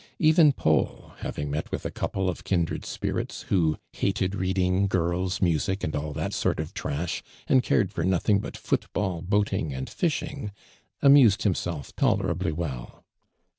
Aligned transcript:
Even 0.17 0.51
Paul, 0.51 1.13
liaving 1.21 1.49
met 1.51 1.69
with 1.71 1.85
a 1.85 1.91
couple 1.91 2.27
of 2.27 2.43
kindred 2.43 2.85
spirits 2.85 3.45
wlio" 3.51 3.77
hated 4.01 4.33
reading, 4.33 4.87
girls, 4.87 5.43
music, 5.43 5.83
and 5.83 5.95
all 5.95 6.11
that 6.13 6.33
sort 6.33 6.59
ol' 6.59 6.65
trash, 6.73 7.21
and 7.47 7.61
cai'ed 7.61 7.91
for 7.91 8.03
nothing 8.03 8.39
but 8.39 8.57
foot 8.57 8.91
ball, 8.93 9.21
boating 9.21 9.75
and 9.75 9.87
fish 9.91 10.23
ing," 10.23 10.51
amused 11.03 11.43
himself 11.43 11.95
tohirably 11.95 12.51
well. 12.51 13.05